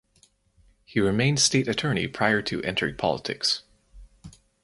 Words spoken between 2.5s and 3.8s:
entering politics.